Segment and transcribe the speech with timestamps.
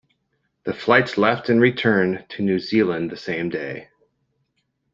[0.63, 3.89] The flights left and returned to New Zealand the same day.